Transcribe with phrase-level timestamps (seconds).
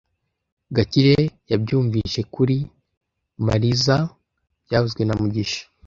[0.75, 1.17] Gakire
[1.51, 2.57] yabyumvise kuri
[3.45, 3.97] Marizoa
[4.65, 5.61] byavuzwe na mugisha